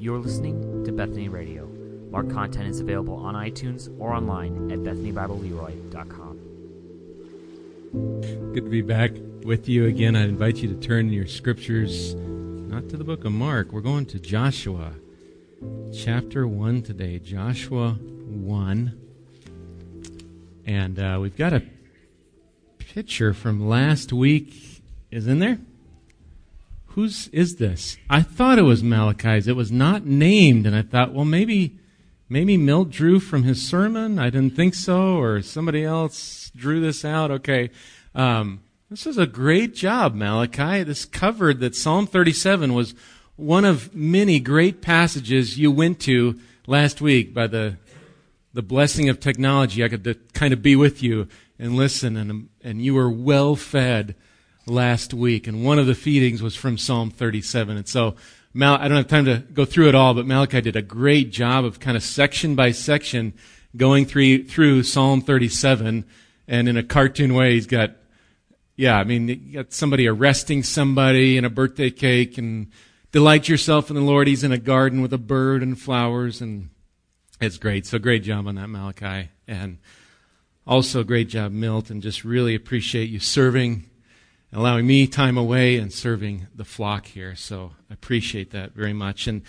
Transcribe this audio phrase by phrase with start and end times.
[0.00, 1.66] You're listening to Bethany Radio.
[2.10, 6.38] More content is available on iTunes or online at BethanyBibleLeroy.com.
[8.54, 9.10] Good to be back
[9.44, 10.16] with you again.
[10.16, 13.72] I invite you to turn your scriptures not to the book of Mark.
[13.72, 14.94] We're going to Joshua
[15.94, 17.18] chapter 1 today.
[17.18, 18.98] Joshua 1.
[20.64, 21.62] And uh, we've got a
[22.78, 24.80] picture from last week.
[25.10, 25.58] Is in there?
[26.94, 27.96] Whose is this?
[28.08, 29.46] I thought it was Malachi's.
[29.46, 31.78] It was not named, and I thought, well, maybe,
[32.28, 34.18] maybe Milt drew from his sermon.
[34.18, 37.30] I didn't think so, or somebody else drew this out.
[37.30, 37.70] Okay,
[38.12, 40.82] um, this is a great job, Malachi.
[40.82, 42.94] This covered that Psalm 37 was
[43.36, 47.76] one of many great passages you went to last week by the
[48.52, 49.84] the blessing of technology.
[49.84, 54.16] I could kind of be with you and listen, and and you were well fed
[54.66, 57.76] last week, and one of the feedings was from Psalm 37.
[57.76, 58.16] And so,
[58.52, 61.30] Mal, I don't have time to go through it all, but Malachi did a great
[61.30, 63.34] job of kind of section by section
[63.76, 66.04] going through, through Psalm 37.
[66.48, 67.92] And in a cartoon way, he's got,
[68.76, 72.72] yeah, I mean, you got somebody arresting somebody and a birthday cake and
[73.12, 74.26] delight yourself in the Lord.
[74.26, 76.70] He's in a garden with a bird and flowers and
[77.40, 77.86] it's great.
[77.86, 79.30] So great job on that, Malachi.
[79.48, 79.78] And
[80.66, 83.89] also great job, Milt, and just really appreciate you serving
[84.52, 87.36] allowing me time away and serving the flock here.
[87.36, 89.26] So I appreciate that very much.
[89.26, 89.42] And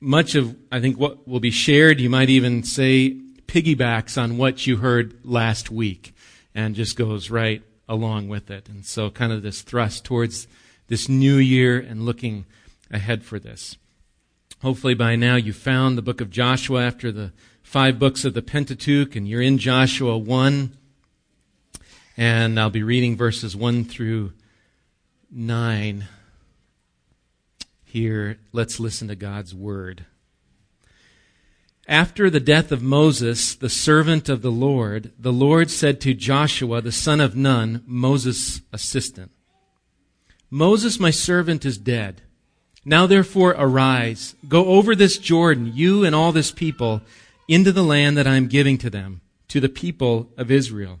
[0.00, 4.66] much of, I think, what will be shared, you might even say, piggybacks on what
[4.66, 6.14] you heard last week
[6.54, 8.68] and just goes right along with it.
[8.68, 10.46] And so, kind of this thrust towards
[10.88, 12.46] this new year and looking
[12.90, 13.76] ahead for this.
[14.62, 18.42] Hopefully, by now, you found the book of Joshua after the five books of the
[18.42, 20.76] Pentateuch, and you're in Joshua 1.
[22.20, 24.34] And I'll be reading verses 1 through
[25.30, 26.04] 9.
[27.82, 30.04] Here, let's listen to God's word.
[31.88, 36.82] After the death of Moses, the servant of the Lord, the Lord said to Joshua,
[36.82, 39.30] the son of Nun, Moses' assistant,
[40.50, 42.20] Moses, my servant, is dead.
[42.84, 47.00] Now therefore arise, go over this Jordan, you and all this people,
[47.48, 51.00] into the land that I am giving to them, to the people of Israel.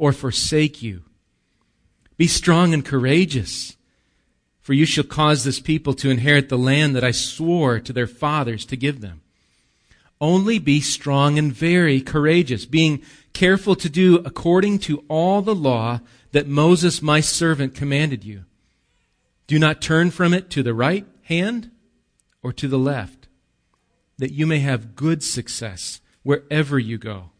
[0.00, 1.02] or forsake you.
[2.16, 3.76] Be strong and courageous,
[4.62, 8.06] for you shall cause this people to inherit the land that I swore to their
[8.06, 9.20] fathers to give them.
[10.18, 13.02] Only be strong and very courageous, being
[13.34, 16.00] careful to do according to all the law
[16.32, 18.44] that Moses my servant commanded you.
[19.46, 21.70] Do not turn from it to the right hand
[22.42, 23.28] or to the left,
[24.16, 27.32] that you may have good success wherever you go.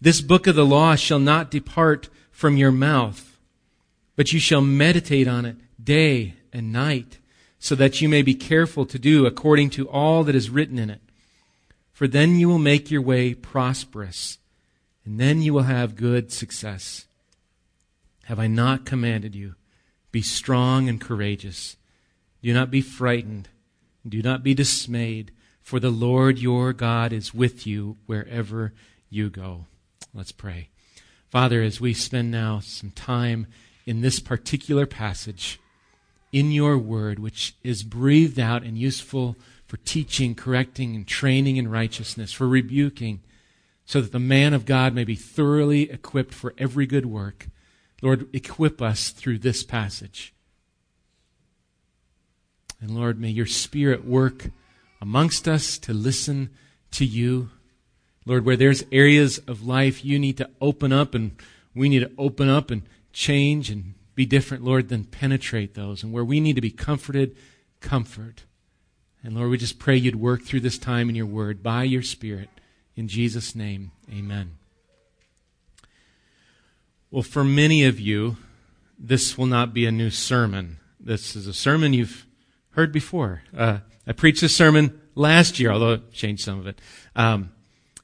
[0.00, 3.30] This book of the law shall not depart from your mouth
[4.20, 7.20] but you shall meditate on it day and night,
[7.58, 10.90] so that you may be careful to do according to all that is written in
[10.90, 11.00] it.
[11.90, 14.36] For then you will make your way prosperous,
[15.06, 17.06] and then you will have good success.
[18.24, 19.54] Have I not commanded you?
[20.12, 21.78] Be strong and courageous.
[22.42, 23.48] Do not be frightened.
[24.06, 25.32] Do not be dismayed,
[25.62, 28.74] for the Lord your God is with you wherever
[29.08, 29.64] you go.
[30.12, 30.68] Let's pray.
[31.28, 33.46] Father, as we spend now some time
[33.86, 35.60] in this particular passage
[36.32, 41.68] in your word, which is breathed out and useful for teaching, correcting, and training in
[41.68, 43.20] righteousness, for rebuking,
[43.84, 47.48] so that the man of God may be thoroughly equipped for every good work.
[48.02, 50.34] Lord, equip us through this passage.
[52.80, 54.50] And Lord, may your Spirit work
[55.00, 56.50] amongst us to listen
[56.92, 57.50] to you.
[58.30, 61.32] Lord, where there's areas of life you need to open up and
[61.74, 62.82] we need to open up and
[63.12, 66.04] change and be different, Lord, then penetrate those.
[66.04, 67.34] And where we need to be comforted,
[67.80, 68.44] comfort.
[69.24, 72.02] And Lord, we just pray you'd work through this time in your word by your
[72.02, 72.50] Spirit.
[72.94, 74.58] In Jesus' name, amen.
[77.10, 78.36] Well, for many of you,
[78.96, 80.78] this will not be a new sermon.
[81.00, 82.26] This is a sermon you've
[82.74, 83.42] heard before.
[83.56, 86.80] Uh, I preached this sermon last year, although I changed some of it.
[87.16, 87.50] Um,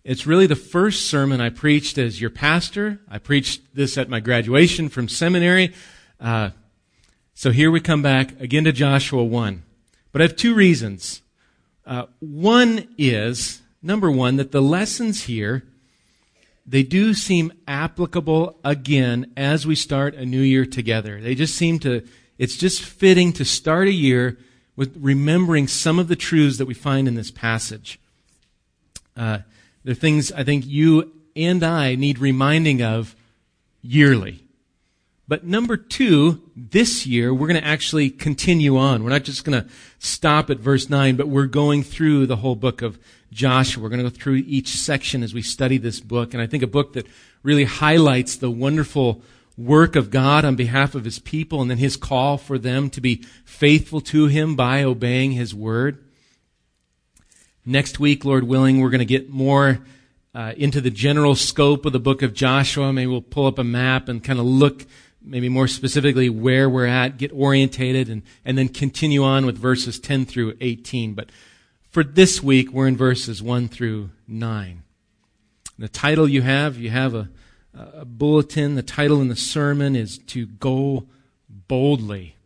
[0.06, 3.00] it's really the first sermon I preached as your pastor.
[3.10, 5.74] I preached this at my graduation from seminary.
[6.20, 6.50] Uh,
[7.34, 9.64] so here we come back again to Joshua 1.
[10.12, 11.22] But I have two reasons
[11.84, 15.64] Uh, one is, number one, that the lessons here,
[16.64, 21.20] they do seem applicable again as we start a new year together.
[21.20, 22.02] They just seem to,
[22.38, 24.36] it's just fitting to start a year
[24.74, 28.00] with remembering some of the truths that we find in this passage.
[29.16, 29.38] Uh,
[29.86, 33.14] they're things I think you and I need reminding of
[33.82, 34.42] yearly.
[35.28, 39.04] But number two, this year, we're going to actually continue on.
[39.04, 39.68] We're not just going to
[40.00, 42.98] stop at verse 9, but we're going through the whole book of
[43.30, 43.80] Joshua.
[43.80, 46.34] We're going to go through each section as we study this book.
[46.34, 47.06] And I think a book that
[47.44, 49.22] really highlights the wonderful
[49.56, 53.00] work of God on behalf of his people and then his call for them to
[53.00, 56.02] be faithful to him by obeying his word.
[57.68, 59.80] Next week, Lord willing, we're going to get more
[60.32, 62.92] uh, into the general scope of the book of Joshua.
[62.92, 64.86] Maybe we'll pull up a map and kind of look
[65.20, 69.98] maybe more specifically where we're at, get orientated, and, and then continue on with verses
[69.98, 71.14] 10 through 18.
[71.14, 71.30] But
[71.90, 74.84] for this week, we're in verses 1 through 9.
[75.76, 77.28] The title you have, you have a,
[77.74, 78.76] a bulletin.
[78.76, 81.08] The title in the sermon is To Go
[81.48, 82.36] Boldly.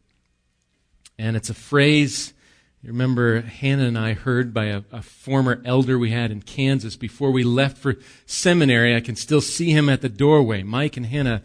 [1.19, 2.33] And it's a phrase
[2.83, 6.97] you remember Hannah and I heard by a, a, former elder we had in Kansas
[6.97, 8.97] before we left for seminary.
[8.97, 10.63] I can still see him at the doorway.
[10.63, 11.43] Mike and Hannah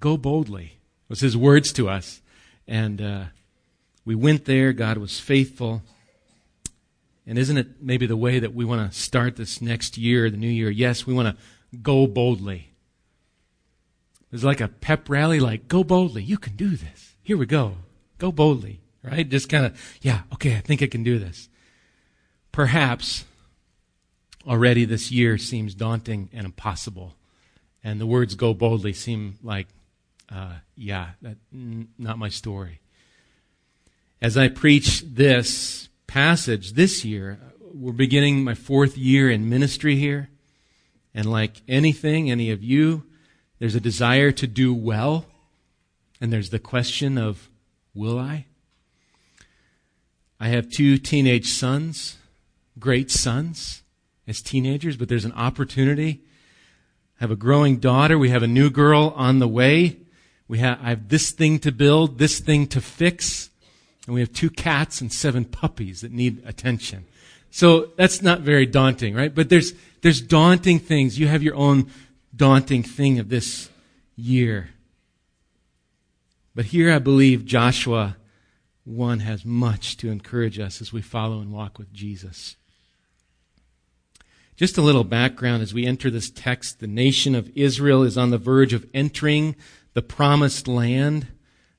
[0.00, 0.78] Go boldly
[1.08, 2.22] was his words to us.
[2.66, 3.24] And uh,
[4.04, 4.72] we went there.
[4.72, 5.82] God was faithful.
[7.26, 10.36] And isn't it maybe the way that we want to start this next year, the
[10.36, 10.70] new year?
[10.70, 11.42] Yes, we want to
[11.78, 12.70] go boldly.
[14.30, 16.22] There's like a pep rally, like, go boldly.
[16.22, 17.14] You can do this.
[17.22, 17.76] Here we go.
[18.18, 19.28] Go boldly, right?
[19.28, 21.48] Just kind of, yeah, okay, I think I can do this.
[22.50, 23.24] Perhaps
[24.46, 27.14] already this year seems daunting and impossible.
[27.82, 29.68] And the words go boldly seem like
[30.30, 32.80] uh, yeah, that, n- not my story.
[34.20, 40.30] As I preach this passage this year, we're beginning my fourth year in ministry here.
[41.14, 43.04] And like anything, any of you,
[43.58, 45.26] there's a desire to do well.
[46.20, 47.50] And there's the question of,
[47.94, 48.46] will I?
[50.44, 52.18] I have two teenage sons,
[52.78, 53.82] great sons
[54.28, 56.20] as teenagers, but there's an opportunity.
[57.18, 58.18] I have a growing daughter.
[58.18, 59.96] We have a new girl on the way.
[60.46, 63.48] We have, I have this thing to build, this thing to fix,
[64.04, 67.06] and we have two cats and seven puppies that need attention.
[67.50, 69.34] So that's not very daunting, right?
[69.34, 71.18] But there's, there's daunting things.
[71.18, 71.90] You have your own
[72.36, 73.70] daunting thing of this
[74.14, 74.68] year.
[76.54, 78.16] But here I believe Joshua
[78.84, 82.56] 1 has much to encourage us as we follow and walk with Jesus.
[84.56, 86.78] Just a little background as we enter this text.
[86.78, 89.56] The nation of Israel is on the verge of entering
[89.94, 91.28] the promised land.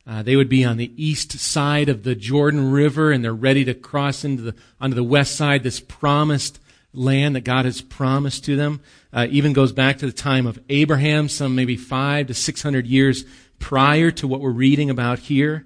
[0.07, 3.63] Uh, they would be on the east side of the Jordan River, and they're ready
[3.65, 5.63] to cross into the onto the west side.
[5.63, 6.59] This promised
[6.93, 8.81] land that God has promised to them
[9.13, 12.87] uh, even goes back to the time of Abraham, some maybe five to six hundred
[12.87, 13.25] years
[13.57, 15.65] prior to what we're reading about here.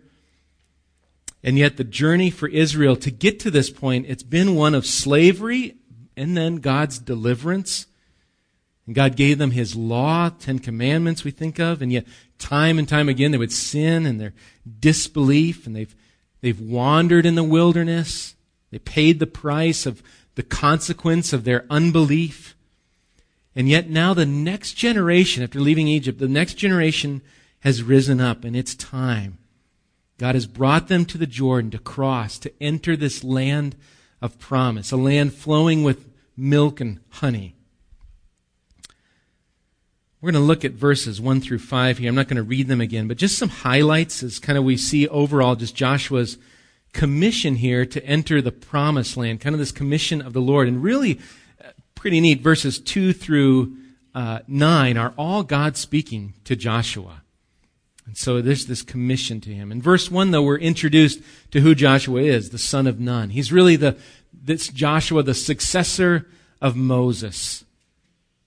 [1.43, 4.85] And yet, the journey for Israel to get to this point, it's been one of
[4.85, 5.77] slavery
[6.17, 7.87] and then God's deliverance.
[8.85, 12.05] And God gave them His law, Ten Commandments, we think of, and yet
[12.39, 14.33] time and time again they would sin and their
[14.79, 15.95] disbelief and they've,
[16.41, 18.35] they've wandered in the wilderness.
[18.71, 20.03] They paid the price of
[20.35, 22.55] the consequence of their unbelief.
[23.55, 27.21] And yet now the next generation, after leaving Egypt, the next generation
[27.59, 29.37] has risen up and it's time.
[30.19, 33.75] God has brought them to the Jordan to cross, to enter this land
[34.21, 37.55] of promise, a land flowing with milk and honey.
[40.19, 42.09] We're going to look at verses 1 through 5 here.
[42.09, 44.75] I'm not going to read them again, but just some highlights as kind of we
[44.75, 46.37] see overall just Joshua's
[46.91, 50.67] commission here to enter the promised land, kind of this commission of the Lord.
[50.67, 51.21] And really,
[51.63, 53.77] uh, pretty neat, verses 2 through
[54.13, 57.21] uh, 9 are all God speaking to Joshua.
[58.09, 59.71] And so there's this commission to him.
[59.71, 63.29] In verse 1, though, we're introduced to who Joshua is, the son of Nun.
[63.29, 63.97] He's really the,
[64.33, 66.27] this Joshua, the successor
[66.59, 67.65] of Moses.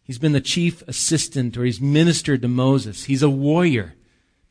[0.03, 3.05] He's been the chief assistant or he's ministered to Moses.
[3.05, 3.95] He's a warrior.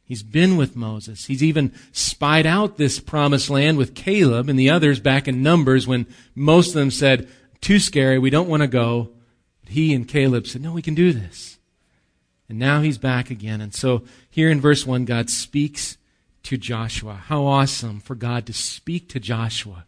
[0.06, 1.26] He's been with Moses.
[1.26, 5.88] He's even spied out this promised land with Caleb and the others back in Numbers
[5.88, 7.28] when most of them said,
[7.60, 9.10] too scary, we don't want to go.
[9.68, 11.58] He and Caleb said, no, we can do this.
[12.52, 13.62] And now he's back again.
[13.62, 15.96] And so here in verse 1, God speaks
[16.44, 17.14] to Joshua.
[17.14, 19.86] How awesome for God to speak to Joshua.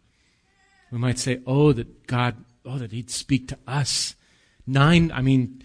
[0.90, 4.14] We might say, oh, that God, oh, that he'd speak to us
[4.66, 5.62] nine, I mean,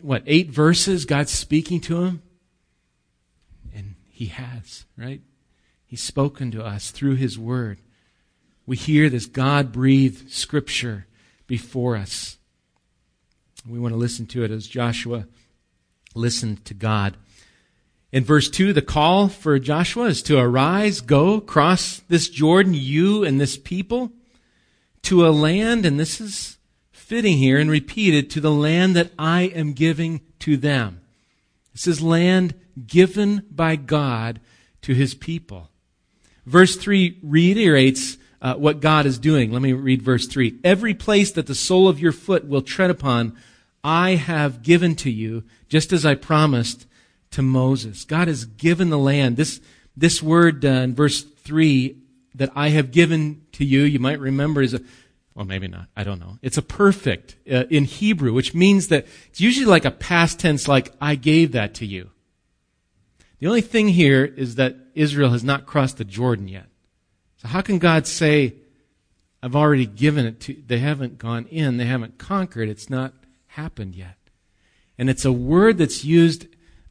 [0.00, 2.22] what, eight verses, God's speaking to him?
[3.74, 5.22] And he has, right?
[5.84, 7.80] He's spoken to us through his word.
[8.66, 11.08] we hear this God breathed scripture
[11.48, 12.38] before us.
[13.68, 15.26] We want to listen to it as Joshua
[16.14, 17.16] listened to God.
[18.12, 23.24] In verse 2, the call for Joshua is to arise, go, cross this Jordan, you
[23.24, 24.10] and this people,
[25.02, 26.58] to a land, and this is
[26.90, 31.00] fitting here and repeated, to the land that I am giving to them.
[31.72, 32.54] This is land
[32.86, 34.40] given by God
[34.82, 35.70] to his people.
[36.46, 39.52] Verse 3 reiterates uh, what God is doing.
[39.52, 40.58] Let me read verse 3.
[40.64, 43.36] Every place that the sole of your foot will tread upon,
[43.82, 46.86] I have given to you, just as I promised
[47.32, 48.04] to Moses.
[48.04, 49.36] God has given the land.
[49.36, 49.60] This,
[49.96, 51.96] this word uh, in verse 3
[52.34, 54.80] that I have given to you, you might remember is a,
[55.34, 55.86] well, maybe not.
[55.96, 56.38] I don't know.
[56.42, 60.68] It's a perfect uh, in Hebrew, which means that it's usually like a past tense,
[60.68, 62.10] like I gave that to you.
[63.38, 66.66] The only thing here is that Israel has not crossed the Jordan yet.
[67.38, 68.56] So how can God say,
[69.42, 73.14] I've already given it to, they haven't gone in, they haven't conquered, it's not
[73.50, 74.16] happened yet.
[74.98, 76.46] And it's a word that's used,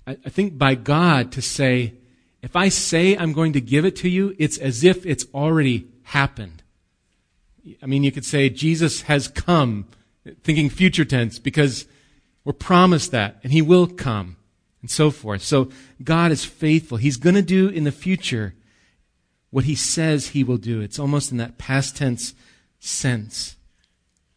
[0.07, 1.93] I, think, by God to say,
[2.41, 5.87] if I say I'm going to give it to you, it's as if it's already
[6.03, 6.63] happened.
[7.81, 9.87] I mean, you could say Jesus has come,
[10.43, 11.85] thinking future tense, because
[12.43, 14.37] we're promised that, and he will come
[14.81, 15.43] and so forth.
[15.43, 15.69] So
[16.03, 16.97] God is faithful.
[16.97, 18.55] He's going to do in the future
[19.51, 20.81] what he says he will do.
[20.81, 22.33] It's almost in that past tense
[22.79, 23.55] sense.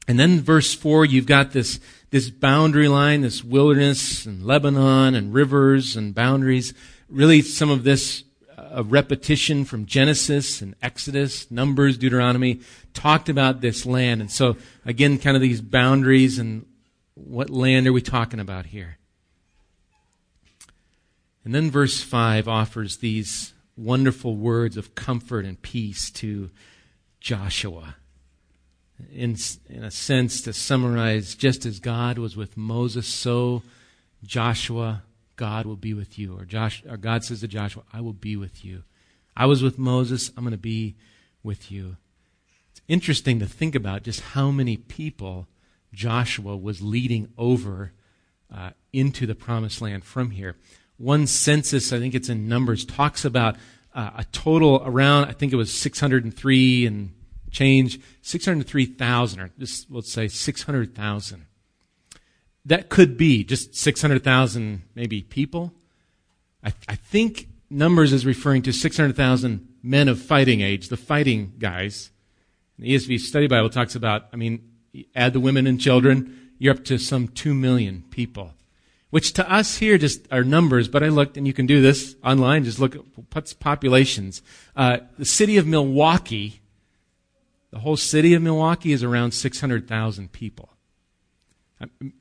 [0.09, 1.79] And then verse 4, you've got this,
[2.13, 6.75] this boundary line, this wilderness and Lebanon and rivers and boundaries.
[7.09, 8.25] Really some of this
[8.57, 12.61] uh, a repetition from Genesis and Exodus, Numbers, Deuteronomy,
[12.93, 14.21] talked about this land.
[14.21, 16.67] And so, again, kind of these boundaries and
[17.15, 18.99] what land are we talking about here?
[21.47, 26.51] And then verse 5 offers these wonderful words of comfort and peace to
[27.21, 27.97] Joshua.
[29.11, 29.37] In,
[29.69, 33.63] in a sense, to summarize, just as God was with Moses, so
[34.25, 35.03] Joshua,
[35.37, 36.39] God will be with you.
[36.39, 38.85] Or, Josh, or God says to Joshua, I will be with you.
[39.37, 40.95] I was with Moses, I'm going to be
[41.43, 41.97] with you.
[42.71, 45.47] It's interesting to think about just how many people
[45.93, 47.93] Joshua was leading over
[48.55, 50.57] uh, into the promised land from here
[51.03, 53.57] one census, I think it's in Numbers, talks about
[53.93, 57.13] uh, a total around, I think it was 603 and
[57.53, 61.47] change, 603,000, or just let's say 600,000.
[62.65, 65.73] That could be just 600,000 maybe people.
[66.65, 72.11] I, I think Numbers is referring to 600,000 men of fighting age, the fighting guys.
[72.79, 74.71] The ESV Study Bible talks about, I mean,
[75.15, 78.55] add the women and children, you're up to some 2 million people
[79.13, 82.17] which to us here just are numbers, but I looked, and you can do this
[82.25, 84.41] online, just look at populations.
[84.75, 86.62] Uh, the city of Milwaukee,
[87.73, 90.69] the whole city of Milwaukee is around 600,000 people.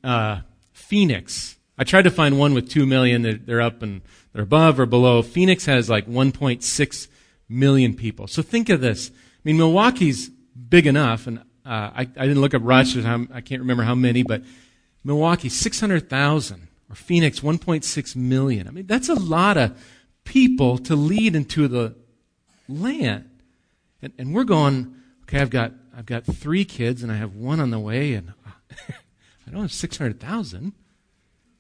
[0.04, 0.40] Uh,
[0.72, 4.02] Phoenix, I tried to find one with 2 million, they're, they're up and
[4.34, 5.22] they're above or below.
[5.22, 7.08] Phoenix has like 1.6
[7.50, 8.28] million people.
[8.28, 9.12] So think of this.
[9.12, 13.62] I mean, Milwaukee's big enough, and uh, I, I, didn't look up Rochester, I can't
[13.62, 14.44] remember how many, but
[15.04, 18.68] Milwaukee, 600,000 or Phoenix 1.6 million.
[18.68, 19.78] I mean, that's a lot of
[20.24, 21.96] people to lead into the
[22.70, 23.30] land.
[24.02, 24.96] And, and we're going,
[25.32, 28.34] okay, I've got, I've got three kids and I have one on the way and
[29.48, 30.74] I don't have 600,000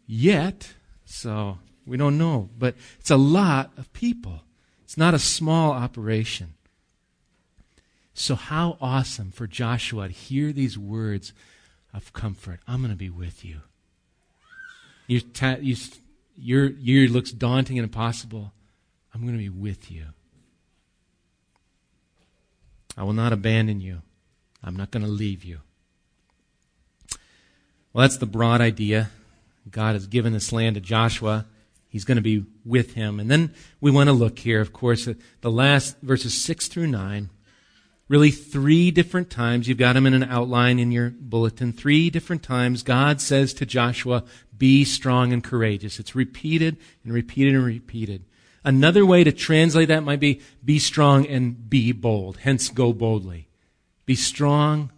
[0.05, 0.73] yet.
[1.05, 2.49] So we don't know.
[2.57, 4.41] But it's a lot of people.
[4.83, 6.55] It's not a small operation.
[8.13, 11.31] So, how awesome for Joshua to hear these words
[11.93, 12.59] of comfort.
[12.67, 13.61] I'm going to be with you.
[15.07, 15.77] Your, ta- you,
[16.37, 18.51] your year looks daunting and impossible.
[19.13, 20.07] I'm going to be with you.
[23.01, 24.03] I will not abandon you.
[24.63, 25.61] I'm not going to leave you.
[27.91, 29.09] Well, that's the broad idea.
[29.71, 31.47] God has given this land to Joshua.
[31.89, 33.19] He's going to be with him.
[33.19, 36.87] And then we want to look here, of course, at the last verses 6 through
[36.87, 37.31] 9
[38.07, 39.67] really three different times.
[39.67, 41.71] You've got them in an outline in your bulletin.
[41.71, 45.97] Three different times God says to Joshua, be strong and courageous.
[45.97, 48.25] It's repeated and repeated and repeated.
[48.63, 52.37] Another way to translate that might be be strong and be bold.
[52.37, 53.47] Hence, go boldly.
[54.05, 54.91] Be strong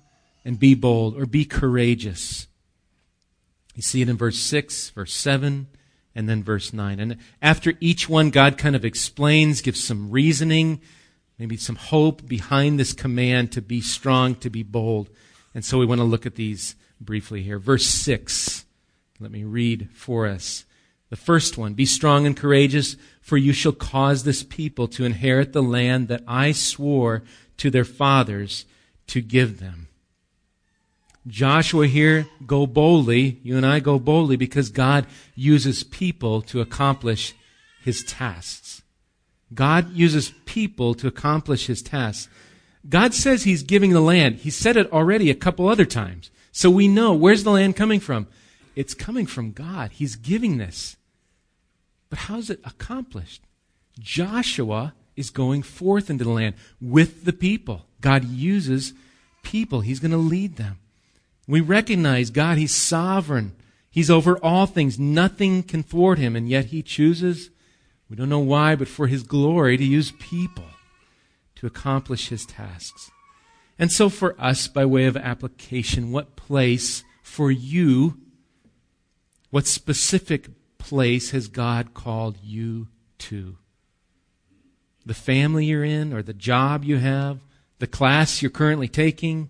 [0.44, 2.48] and be bold or be courageous.
[3.76, 5.68] You see it in verse 6, verse 7,
[6.14, 7.00] and then verse 9.
[7.00, 10.82] And after each one, God kind of explains, gives some reasoning,
[11.40, 15.10] maybe some hope behind this command to be strong, to be bold.
[15.56, 17.60] And so we want to look at these briefly here.
[17.60, 18.66] Verse 6.
[19.20, 20.66] Let me read for us.
[21.14, 25.54] The first one Be strong and courageous, for you shall cause this people to inherit
[25.54, 27.22] the land that I swore
[27.58, 28.66] to their fathers
[29.06, 29.90] to give them.
[31.28, 33.40] Joshua here, go boldly.
[33.44, 35.06] You and I go boldly because God
[35.36, 37.36] uses people to accomplish
[37.84, 38.82] his tasks.
[39.54, 42.28] God uses people to accomplish his tasks.
[42.90, 44.38] God says he's giving the land.
[44.38, 46.32] He said it already a couple other times.
[46.52, 48.26] So we know where's the land coming from?
[48.76, 49.92] It's coming from God.
[49.92, 50.98] He's giving this.
[52.14, 53.42] But how's it accomplished?
[54.00, 57.88] Joshua is going forth into the land with the people.
[58.02, 58.94] God uses
[59.42, 59.82] people.
[59.82, 60.78] He's going to lead them.
[61.48, 63.54] We recognize God, He's sovereign.
[63.90, 65.00] He's over all things.
[65.00, 67.50] Nothing can thwart Him, and yet He chooses,
[68.08, 70.68] we don't know why, but for His glory, to use people
[71.56, 73.10] to accomplish His tasks.
[73.80, 78.20] And so for us, by way of application, what place for you,
[79.50, 80.50] what specific
[80.84, 83.58] place has God called you to?
[85.06, 87.40] The family you're in, or the job you have,
[87.80, 89.50] the class you're currently taking,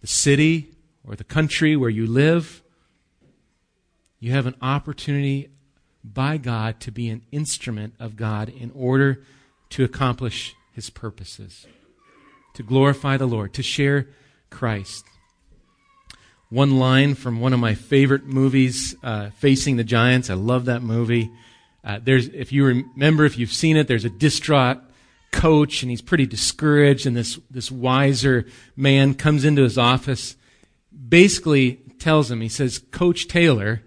[0.00, 0.74] the city
[1.06, 2.62] or the country where you live,
[4.18, 5.50] you have an opportunity
[6.02, 9.22] by God to be an instrument of God in order
[9.70, 11.66] to accomplish his purposes,
[12.54, 14.08] to glorify the Lord, to share
[14.50, 15.04] Christ.
[16.52, 20.28] One line from one of my favorite movies, uh, Facing the Giants.
[20.28, 21.30] I love that movie.
[21.82, 24.78] Uh, there's, if you remember, if you've seen it, there's a distraught
[25.30, 28.44] coach and he's pretty discouraged and this, this wiser
[28.76, 30.36] man comes into his office
[31.08, 33.80] basically tells him, he says, Coach Taylor,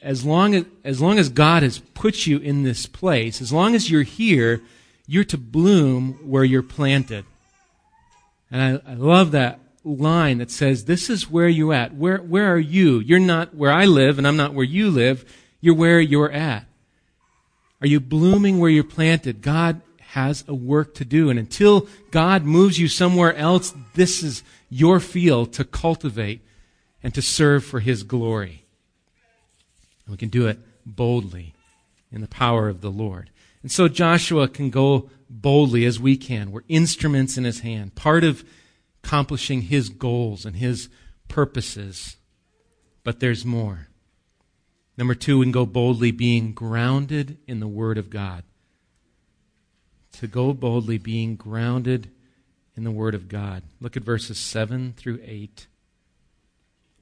[0.00, 3.74] as long as, as long as God has put you in this place, as long
[3.74, 4.62] as you're here,
[5.06, 7.26] you're to bloom where you're planted.
[8.50, 11.94] And I, I love that line that says, This is where you're at.
[11.94, 13.00] Where, where are you?
[13.00, 15.24] You're not where I live, and I'm not where you live.
[15.60, 16.66] You're where you're at.
[17.80, 19.42] Are you blooming where you're planted?
[19.42, 19.80] God
[20.12, 21.30] has a work to do.
[21.30, 26.42] And until God moves you somewhere else, this is your field to cultivate
[27.02, 28.64] and to serve for His glory.
[30.04, 31.54] And we can do it boldly
[32.12, 33.30] in the power of the Lord.
[33.62, 36.52] And so Joshua can go boldly as we can.
[36.52, 38.44] We're instruments in His hand, part of
[39.02, 40.88] accomplishing His goals and His
[41.28, 42.16] purposes.
[43.04, 43.88] But there's more.
[44.96, 48.44] Number two, can go boldly being grounded in the Word of God
[50.12, 52.10] to go boldly, being grounded
[52.76, 53.62] in the Word of God.
[53.80, 55.66] Look at verses 7 through 8.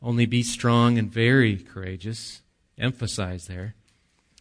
[0.03, 2.41] Only be strong and very courageous.
[2.79, 3.75] Emphasize there.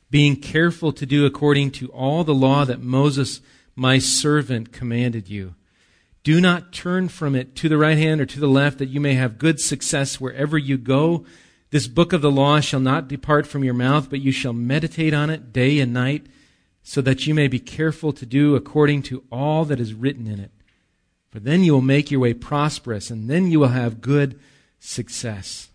[0.10, 3.42] Being careful to do according to all the law that Moses,
[3.76, 5.56] my servant, commanded you.
[6.24, 9.00] Do not turn from it to the right hand or to the left, that you
[9.00, 11.26] may have good success wherever you go.
[11.72, 15.14] This book of the law shall not depart from your mouth, but you shall meditate
[15.14, 16.28] on it day and night
[16.84, 20.40] so that you may be careful to do according to all that is written in
[20.40, 20.52] it.
[21.30, 24.40] For then you will make your way prosperous, and then you will have good
[24.80, 25.70] success.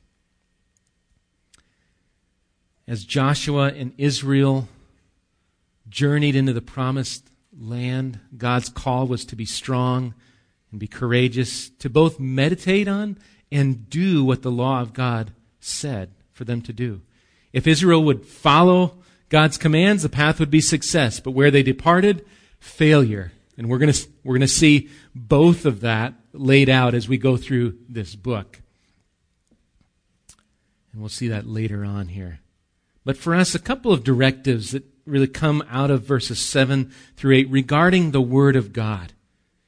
[2.88, 4.68] As Joshua and Israel
[5.88, 10.14] journeyed into the promised land, God's call was to be strong
[10.74, 13.16] and be courageous, to both meditate on
[13.52, 17.00] and do what the law of God said for them to do.
[17.52, 21.20] If Israel would follow God's commands, the path would be success.
[21.20, 22.26] But where they departed,
[22.58, 23.30] failure.
[23.56, 27.18] And we're going to, we're going to see both of that laid out as we
[27.18, 28.60] go through this book.
[30.92, 32.40] And we'll see that later on here.
[33.04, 37.36] But for us, a couple of directives that really come out of verses 7 through
[37.36, 39.12] 8 regarding the Word of God.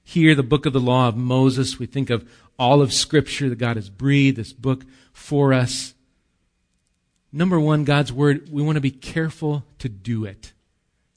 [0.09, 3.59] Here, the book of the law of Moses, we think of all of Scripture that
[3.59, 5.95] God has breathed, this book for us.
[7.33, 10.53] Number one, God's word, we want to be careful to do it.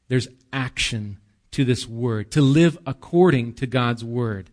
[0.08, 1.20] There's action
[1.52, 4.50] to this word, to live according to God's word.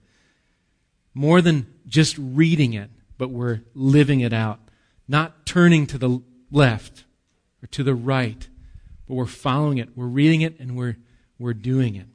[1.14, 4.60] More than just reading it, but we're living it out.
[5.08, 6.20] Not turning to the
[6.50, 7.04] left
[7.62, 8.46] or to the right,
[9.08, 9.96] but we're following it.
[9.96, 10.98] We're reading it and we're,
[11.38, 12.08] we're doing it.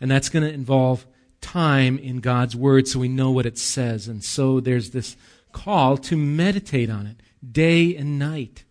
[0.00, 1.04] And that's going to involve
[1.40, 4.08] time in God's word so we know what it says.
[4.08, 5.16] And so there's this
[5.52, 7.16] call to meditate on it
[7.52, 8.64] day and night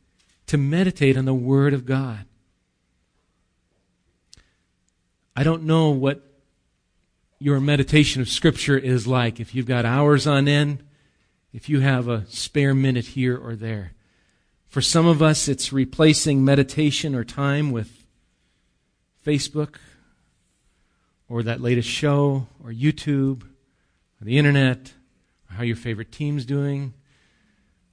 [0.47, 2.25] to meditate on the Word of God.
[5.35, 6.21] I don't know what
[7.39, 9.39] your meditation of Scripture is like.
[9.39, 10.83] If you've got hours on end,
[11.51, 13.93] if you have a spare minute here or there.
[14.67, 18.05] For some of us, it's replacing meditation or time with
[19.25, 19.75] Facebook
[21.27, 24.93] or that latest show or YouTube or the internet
[25.49, 26.93] or how your favorite team's doing.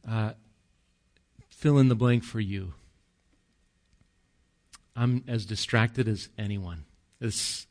[0.08, 0.32] Uh,
[1.48, 2.74] fill in the blank for you.
[4.94, 6.84] I'm as distracted as anyone.
[7.20, 7.66] It's,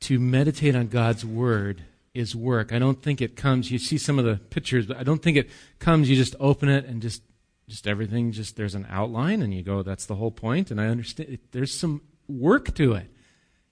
[0.00, 1.82] to meditate on God's Word
[2.14, 2.72] is work.
[2.72, 5.36] I don't think it comes, you see some of the pictures, but I don't think
[5.36, 7.22] it comes, you just open it and just,
[7.68, 10.70] just everything, just there's an outline and you go, that's the whole point.
[10.70, 13.09] And I understand, there's some work to it.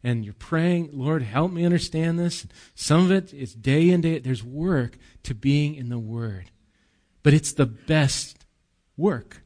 [0.03, 2.47] And you're praying, Lord, help me understand this.
[2.75, 6.51] Some of it is day in, day There's work to being in the Word.
[7.23, 8.45] But it's the best
[8.97, 9.43] work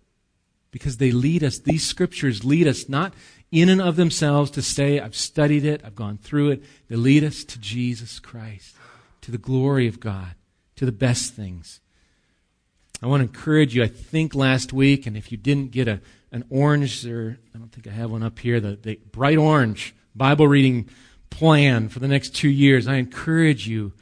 [0.71, 3.15] because they lead us, these scriptures lead us not
[3.51, 6.65] in and of themselves to say, I've studied it, I've gone through it.
[6.89, 8.75] They lead us to Jesus Christ,
[9.21, 10.35] to the glory of God,
[10.77, 11.81] to the best things.
[13.03, 13.83] I want to encourage you.
[13.83, 17.71] I think last week, and if you didn't get a, an orange, or I don't
[17.71, 20.89] think I have one up here, the, the bright orange Bible reading
[21.31, 23.93] plan for the next two years, I encourage you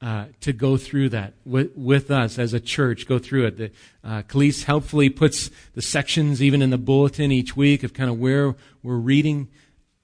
[0.00, 3.06] uh, to go through that with, with, us as a church.
[3.06, 3.56] Go through it.
[3.56, 3.70] The,
[4.02, 8.18] uh, Khalees helpfully puts the sections even in the bulletin each week of kind of
[8.18, 9.48] where we're reading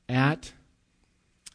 [0.09, 0.53] at.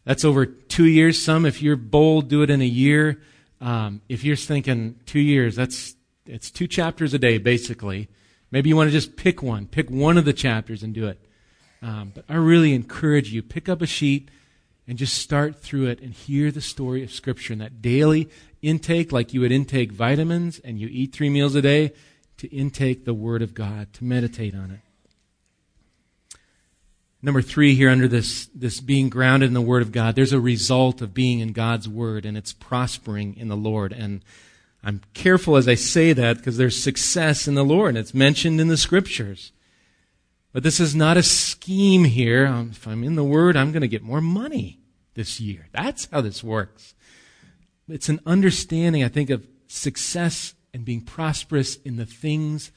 [0.04, 1.24] That's over two years.
[1.24, 3.22] Some, if you're bold, do it in a year.
[3.62, 8.10] Um, if you're thinking two years, that's it's two chapters a day basically.
[8.52, 11.26] Maybe you want to just pick one, pick one of the chapters and do it.
[11.84, 14.30] Um, but I really encourage you pick up a sheet
[14.88, 18.30] and just start through it and hear the story of Scripture and that daily
[18.62, 21.92] intake, like you would intake vitamins and you eat three meals a day,
[22.38, 24.80] to intake the Word of God, to meditate on it.
[27.22, 30.40] Number three, here under this, this being grounded in the Word of God, there's a
[30.40, 33.94] result of being in God's Word, and it's prospering in the Lord.
[33.94, 34.24] And
[34.84, 38.60] I'm careful as I say that because there's success in the Lord, and it's mentioned
[38.60, 39.52] in the Scriptures.
[40.54, 42.46] But this is not a scheme here.
[42.46, 44.80] Um, if I'm in the Word, I'm going to get more money
[45.16, 45.68] this year.
[45.72, 46.94] That's how this works.
[47.90, 52.72] It's an understanding, I think, of success and being prosperous in the things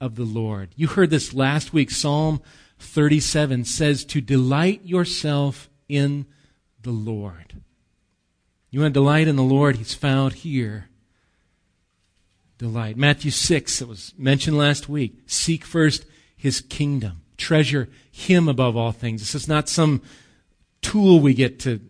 [0.00, 0.70] of the Lord.
[0.74, 1.90] You heard this last week.
[1.90, 2.40] Psalm
[2.78, 6.26] 37 says to delight yourself in
[6.80, 7.60] the Lord.
[8.70, 9.76] You want to delight in the Lord?
[9.76, 10.88] He's found here.
[12.58, 12.96] Delight.
[12.96, 15.18] Matthew 6, that was mentioned last week.
[15.26, 16.04] Seek first
[16.38, 17.20] his kingdom.
[17.36, 19.20] Treasure him above all things.
[19.20, 20.00] This is not some
[20.80, 21.80] tool we get to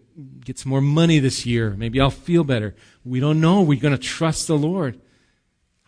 [0.45, 1.71] get some more money this year.
[1.71, 2.75] Maybe I'll feel better.
[3.05, 3.63] We don't know.
[3.63, 5.01] We're going to trust the Lord.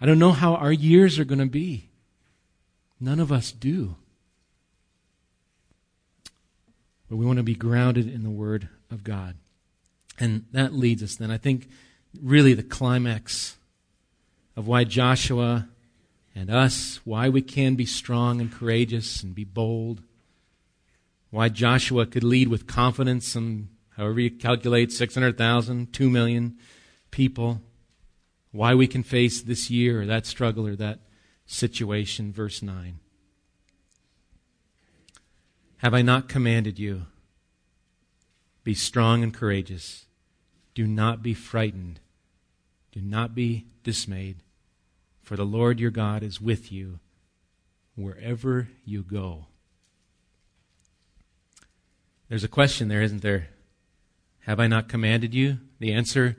[0.00, 1.88] I don't know how our years are going to be.
[3.00, 3.96] None of us do.
[7.08, 9.34] But we want to be grounded in the Word of God.
[10.18, 11.68] And that leads us then, I think,
[12.22, 13.56] really the climax
[14.54, 15.68] of why Joshua
[16.34, 20.02] and us, why we can be strong and courageous and be bold,
[21.30, 26.56] why Joshua could lead with confidence and however you calculate 600,000, 2 million
[27.10, 27.60] people,
[28.52, 31.00] why we can face this year or that struggle or that
[31.46, 32.32] situation.
[32.32, 32.98] Verse 9.
[35.78, 37.06] Have I not commanded you?
[38.64, 40.06] Be strong and courageous.
[40.74, 42.00] Do not be frightened.
[42.92, 44.36] Do not be dismayed.
[45.30, 46.98] For the Lord your God is with you
[47.94, 49.46] wherever you go.
[52.28, 53.46] There's a question there, isn't there?
[54.40, 55.58] Have I not commanded you?
[55.78, 56.36] The answer,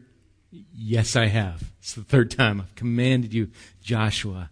[0.51, 1.71] yes, I have.
[1.79, 3.51] It's the third time I've commanded you,
[3.81, 4.49] Joshua.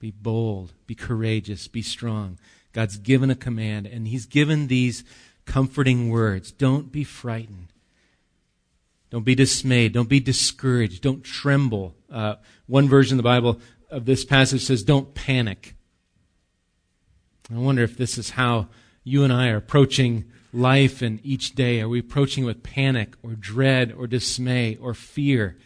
[0.00, 2.40] Be bold, be courageous, be strong.
[2.72, 5.04] God's given a command, and He's given these
[5.44, 6.50] comforting words.
[6.50, 7.71] Don't be frightened.
[9.12, 9.92] Don't be dismayed.
[9.92, 11.02] Don't be discouraged.
[11.02, 11.94] Don't tremble.
[12.10, 15.76] Uh, one version of the Bible of this passage says, don't panic.
[17.54, 18.68] I wonder if this is how
[19.04, 21.82] you and I are approaching life and each day.
[21.82, 25.58] Are we approaching with panic or dread or dismay or fear?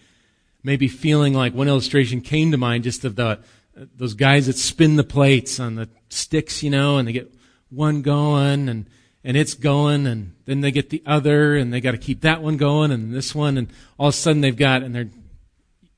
[0.65, 3.39] Maybe feeling like one illustration came to mind just of the,
[3.77, 7.33] those guys that spin the plates on the sticks, you know, and they get
[7.71, 8.91] one going and
[9.27, 12.41] and it's going and then they get the other and they got to keep that
[12.43, 15.11] one going and this one and all of a sudden they've got and they're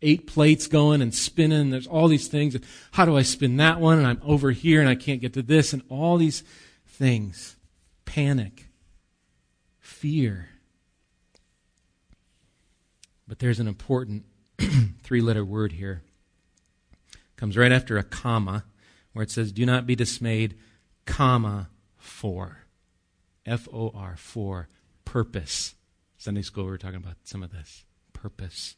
[0.03, 3.57] eight plates going and spinning and there's all these things and how do i spin
[3.59, 6.43] that one and i'm over here and i can't get to this and all these
[6.99, 7.57] things.
[8.05, 8.67] Panic.
[9.79, 10.49] Fear.
[13.27, 14.25] But there's an important
[15.03, 16.03] three letter word here.
[17.37, 18.65] Comes right after a comma
[19.13, 20.59] where it says do not be dismayed
[21.07, 22.65] comma for
[23.49, 24.69] F O R, for
[25.05, 25.75] purpose.
[26.19, 27.85] Sunday school, we were talking about some of this.
[28.13, 28.77] Purpose.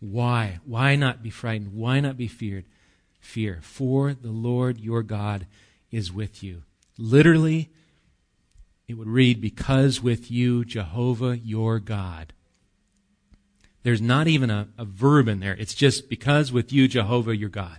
[0.00, 0.58] Why?
[0.64, 1.72] Why not be frightened?
[1.72, 2.64] Why not be feared?
[3.20, 3.60] Fear.
[3.62, 5.46] For the Lord your God
[5.90, 6.62] is with you.
[6.98, 7.70] Literally,
[8.88, 12.32] it would read, Because with you, Jehovah your God.
[13.84, 15.54] There's not even a, a verb in there.
[15.54, 17.78] It's just because with you, Jehovah your God.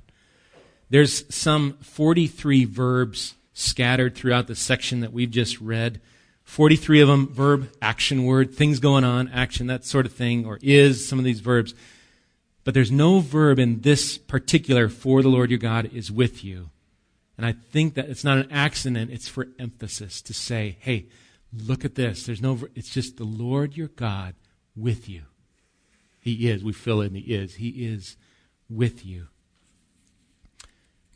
[0.90, 6.02] There's some 43 verbs scattered throughout the section that we've just read.
[6.44, 10.60] 43 of them, verb, action word, things going on, action, that sort of thing, or
[10.62, 11.74] is, some of these verbs.
[12.64, 16.70] But there's no verb in this particular, for the Lord your God is with you.
[17.38, 21.08] And I think that it's not an accident, it's for emphasis to say, hey,
[21.56, 22.26] look at this.
[22.26, 24.36] There's no, it's just the Lord your God
[24.76, 25.24] with you.
[26.20, 26.64] He is.
[26.64, 27.56] We fill in the is.
[27.56, 28.16] He is
[28.70, 29.28] with you.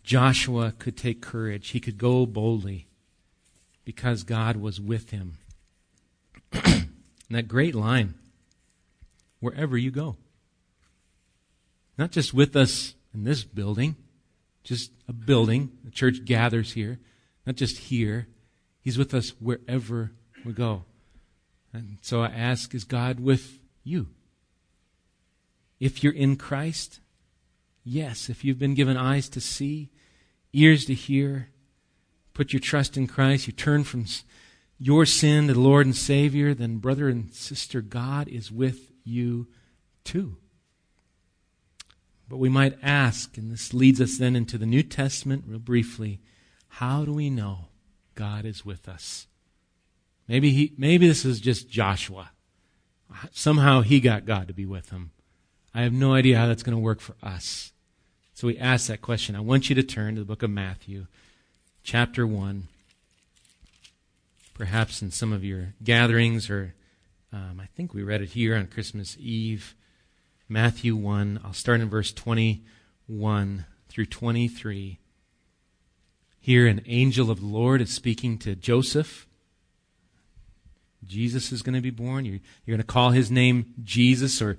[0.08, 1.72] Joshua could take courage.
[1.72, 2.88] He could go boldly
[3.84, 5.34] because God was with him.
[7.30, 8.14] that great line
[9.42, 10.16] wherever you go.
[11.98, 13.98] Not just with us in this building,
[14.64, 15.72] just a building.
[15.84, 17.00] The church gathers here,
[17.46, 18.28] not just here.
[18.80, 20.12] He's with us wherever
[20.46, 20.86] we go.
[21.74, 24.08] And so I ask, is God with you?
[25.82, 27.02] If you're in Christ,
[27.84, 28.30] yes.
[28.30, 29.90] If you've been given eyes to see,
[30.58, 31.50] ears to hear,
[32.34, 34.06] put your trust in Christ, you turn from
[34.80, 39.48] your sin to the Lord and Savior, then, brother and sister, God is with you
[40.04, 40.38] too.
[42.30, 46.20] But we might ask, and this leads us then into the New Testament, real briefly,
[46.68, 47.70] how do we know
[48.16, 49.28] God is with us?
[50.28, 52.32] Maybe, he, maybe this is just Joshua.
[53.32, 55.12] Somehow he got God to be with him.
[55.74, 57.72] I have no idea how that's going to work for us.
[58.38, 59.36] So we ask that question.
[59.36, 61.08] I want you to turn to the book of Matthew,
[61.82, 62.68] chapter 1.
[64.54, 66.76] Perhaps in some of your gatherings, or
[67.34, 69.74] um, I think we read it here on Christmas Eve.
[70.48, 71.40] Matthew 1.
[71.44, 75.00] I'll start in verse 21 through 23.
[76.40, 79.28] Here, an angel of the Lord is speaking to Joseph
[81.08, 82.26] Jesus is going to be born.
[82.26, 84.58] You're, you're going to call his name Jesus, or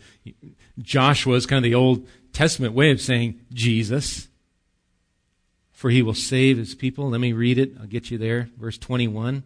[0.78, 4.28] Joshua is kind of the Old Testament way of saying Jesus.
[5.72, 7.10] For he will save his people.
[7.10, 7.72] Let me read it.
[7.78, 8.48] I'll get you there.
[8.58, 9.44] Verse 21.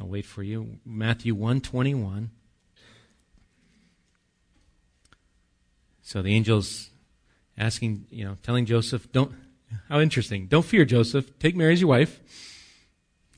[0.00, 0.78] I'll wait for you.
[0.84, 2.30] Matthew 1 21.
[6.02, 6.90] So the angel's
[7.56, 9.32] asking, you know, telling Joseph, don't,
[9.88, 10.46] how interesting.
[10.46, 11.38] Don't fear, Joseph.
[11.38, 12.20] Take Mary as your wife.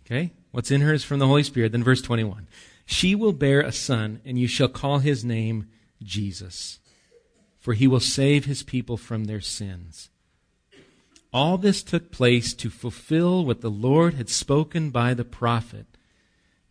[0.05, 0.33] Okay?
[0.51, 1.73] What's in her is from the Holy Spirit.
[1.73, 2.49] Then verse 21.
[2.87, 5.69] She will bear a son, and you shall call his name
[6.03, 6.79] Jesus,
[7.67, 10.09] for he will save his people from their sins.
[11.33, 15.87] All this took place to fulfill what the Lord had spoken by the prophet.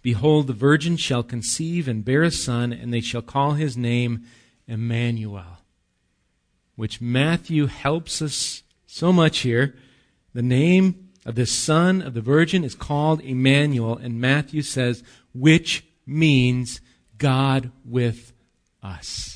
[0.02, 4.24] Behold, the virgin shall conceive and bear a son, and they shall call his name
[4.70, 5.58] Emmanuel,
[6.78, 9.76] which Matthew helps us so much here.
[10.34, 15.04] The name of the son of the virgin is called Emmanuel, and Matthew says,
[15.34, 16.80] which means
[17.18, 18.32] God with
[18.82, 19.35] us.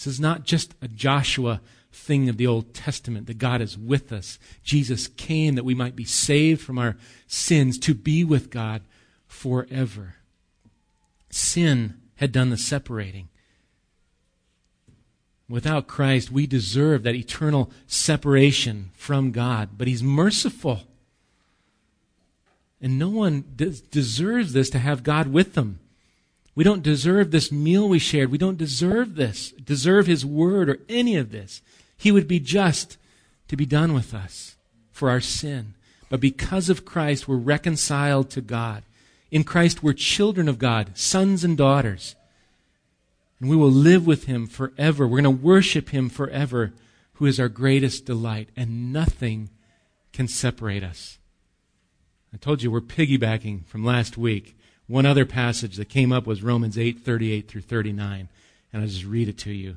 [0.00, 1.60] This is not just a Joshua
[1.92, 4.38] thing of the Old Testament that God is with us.
[4.62, 8.80] Jesus came that we might be saved from our sins to be with God
[9.26, 10.14] forever.
[11.28, 13.28] Sin had done the separating.
[15.50, 20.84] Without Christ, we deserve that eternal separation from God, but He's merciful.
[22.80, 25.78] And no one des- deserves this to have God with them.
[26.54, 28.30] We don't deserve this meal we shared.
[28.30, 31.62] We don't deserve this, deserve His word or any of this.
[31.96, 32.98] He would be just
[33.48, 34.56] to be done with us
[34.90, 35.74] for our sin.
[36.08, 38.82] But because of Christ, we're reconciled to God.
[39.30, 42.16] In Christ, we're children of God, sons and daughters.
[43.38, 45.06] And we will live with Him forever.
[45.06, 46.72] We're going to worship Him forever,
[47.14, 48.48] who is our greatest delight.
[48.56, 49.50] And nothing
[50.12, 51.20] can separate us
[52.32, 54.56] I told you we're piggybacking from last week.
[54.90, 58.28] One other passage that came up was Romans 8, 38 through 39.
[58.72, 59.76] And I'll just read it to you.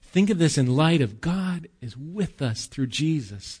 [0.00, 3.60] Think of this in light of God is with us through Jesus.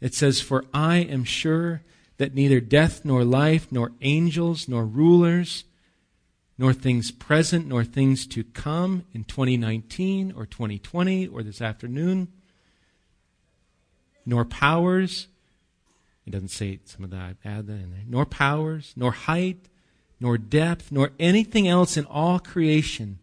[0.00, 1.82] It says, For I am sure
[2.16, 5.64] that neither death nor life, nor angels, nor rulers,
[6.56, 12.28] nor things present, nor things to come in 2019 or 2020 or this afternoon,
[14.24, 15.26] nor powers,
[16.26, 17.36] it doesn't say some of that.
[17.44, 18.04] Add that in there.
[18.06, 19.68] Nor powers, nor height,
[20.20, 23.18] nor depth, nor anything else in all creation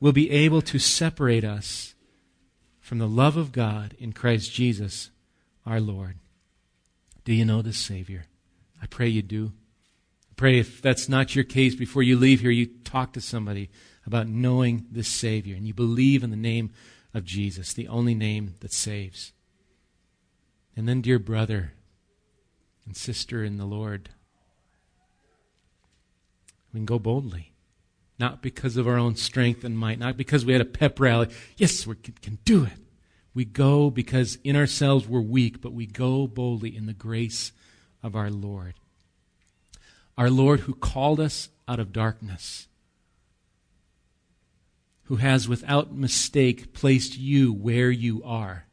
[0.00, 1.94] will be able to separate us
[2.80, 5.10] from the love of God in Christ Jesus
[5.64, 6.16] our Lord.
[7.24, 8.26] Do you know this Savior?
[8.82, 9.52] I pray you do.
[10.30, 13.70] I pray if that's not your case, before you leave here, you talk to somebody
[14.06, 16.70] about knowing this Savior and you believe in the name
[17.14, 19.32] of Jesus, the only name that saves.
[20.76, 21.72] And then, dear brother,
[22.84, 24.10] and sister in the Lord.
[26.74, 27.52] We can go boldly.
[28.18, 31.28] Not because of our own strength and might, not because we had a pep rally.
[31.56, 32.78] Yes, we can, can do it.
[33.32, 37.52] We go because in ourselves we're weak, but we go boldly in the grace
[38.02, 38.74] of our Lord.
[40.18, 42.66] Our Lord who called us out of darkness,
[45.04, 48.66] who has without mistake placed you where you are.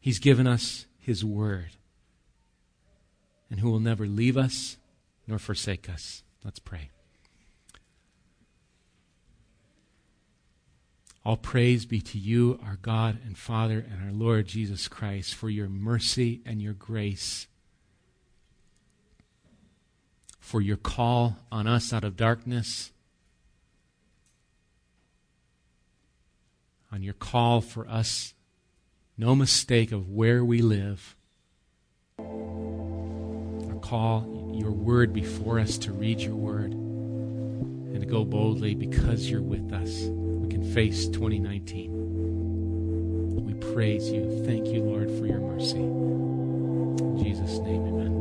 [0.00, 1.70] He's given us His Word,
[3.50, 4.76] and who will never leave us
[5.26, 6.22] nor forsake us.
[6.44, 6.90] Let's pray.
[11.24, 15.50] All praise be to you, our God and Father, and our Lord Jesus Christ, for
[15.50, 17.48] your mercy and your grace,
[20.38, 22.92] for your call on us out of darkness,
[26.92, 28.32] on your call for us,
[29.18, 31.16] no mistake of where we live,
[32.20, 39.30] our call, your word before us to read your word and to go boldly because
[39.30, 43.44] you're with us We can face 2019.
[43.44, 44.42] We praise you.
[44.44, 45.78] Thank you, Lord, for your mercy.
[45.78, 48.15] In Jesus' name, amen.